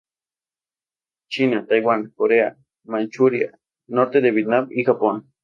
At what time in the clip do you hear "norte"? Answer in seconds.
3.85-4.19